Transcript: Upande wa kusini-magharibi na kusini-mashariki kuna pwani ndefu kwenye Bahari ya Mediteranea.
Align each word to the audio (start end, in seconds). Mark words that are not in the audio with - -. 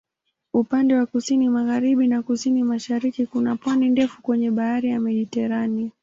Upande 0.53 0.95
wa 0.95 1.05
kusini-magharibi 1.05 2.07
na 2.07 2.21
kusini-mashariki 2.23 3.25
kuna 3.25 3.55
pwani 3.55 3.89
ndefu 3.89 4.21
kwenye 4.21 4.51
Bahari 4.51 4.89
ya 4.89 4.99
Mediteranea. 4.99 5.91